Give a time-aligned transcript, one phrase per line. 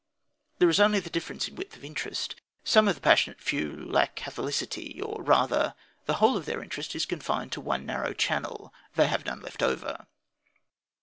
[0.57, 2.33] There is only the difference in width of interest.
[2.63, 5.75] Some of the passionate few lack catholicity, or, rather,
[6.07, 9.61] the whole of their interest is confined to one narrow channel; they have none left
[9.61, 10.07] over.